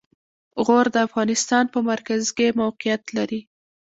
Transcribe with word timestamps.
غور 0.65 0.85
د 0.95 0.97
افغانستان 1.07 1.65
په 1.73 1.79
مرکز 1.89 2.21
کې 2.37 2.55
موقعیت 2.61 3.03
لري. 3.17 3.39